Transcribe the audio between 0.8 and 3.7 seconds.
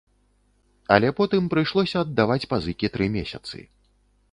Але потым прыйшлося аддаваць пазыкі тры месяцы.